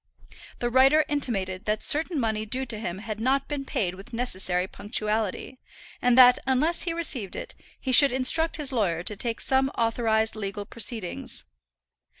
The 0.57 0.71
writer 0.71 1.05
intimated 1.07 1.65
that 1.65 1.83
certain 1.83 2.19
money 2.19 2.43
due 2.43 2.65
to 2.65 2.79
him 2.79 2.97
had 2.97 3.19
not 3.19 3.47
been 3.47 3.65
paid 3.65 3.93
with 3.93 4.13
necessary 4.13 4.67
punctuality, 4.67 5.59
and 6.01 6.17
that 6.17 6.39
unless 6.47 6.81
he 6.81 6.91
received 6.93 7.35
it, 7.35 7.53
he 7.79 7.91
should 7.91 8.11
instruct 8.11 8.57
his 8.57 8.71
lawyer 8.71 9.03
to 9.03 9.15
take 9.15 9.39
some 9.39 9.69
authorized 9.77 10.35
legal 10.35 10.65
proceedings. 10.65 11.43